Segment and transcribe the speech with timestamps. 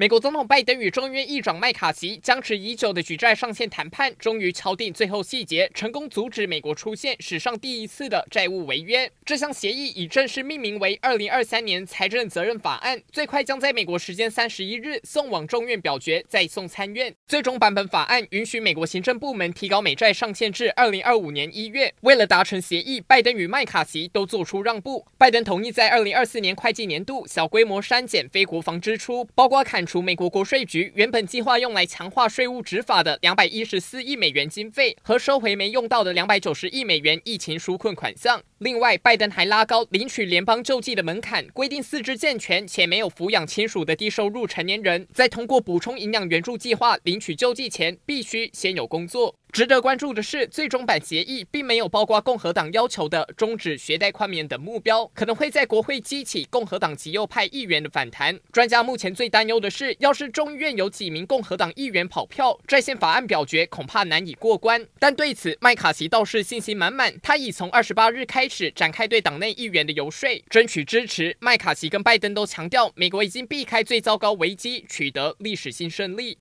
[0.00, 9.12] 美国总统拜登与众议院议长麦卡锡僵持已久的举债上限谈判，终于敲定最后细节，成功阻止美国出现史上第一次的债务违约。
[9.26, 17.14] 这项协议已正式命名为《二零二三年财政责任法案》，最快将在美国时间三十一日送往众院表决，再送参院。
[17.28, 21.92] 最终版本法案允许美国行政部门提高美债上限至二零二五年一月。
[22.00, 25.06] 为了达成协议，拜登与麦卡锡都做出让步。
[25.18, 38.40] 拜登同意在二零二四年会计年度小规模删减非国防支出，包括砍除美国国税局原本计划用来强化税务执法的两百一十四亿美元经费，和收回没用到的两百九十亿美元疫情纾困款项。
[38.58, 49.34] 另外，拜登还拉高领取联邦救济的门槛，规定四肢健全且没有抚养亲属的低收入成年人，在通过补充营养援助计划领取救济前，必须先有工作。
[49.52, 58.38] 值得关注的是，最终版协议并没有包括共和党要求的终止学贷宽免等目标，可能会在国会激起共和党极右派议员的反弹。
[58.52, 64.86] 专家目前最担忧的是，要是众议院有几名共和党议员跑票，在线法案表决恐怕难以过关。
[65.00, 71.36] 但对此，麦卡锡倒是信心满满，他已从二十八日开始展开对党内议员的游说，争取支持。
[71.40, 76.38] 麦卡锡跟拜登都强调，美国已经避开最糟糕危机，取得历史性胜利。